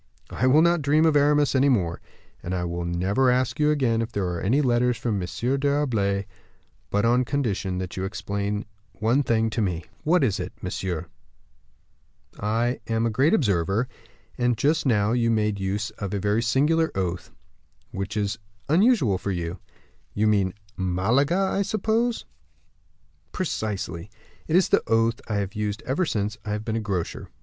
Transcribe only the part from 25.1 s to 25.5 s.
I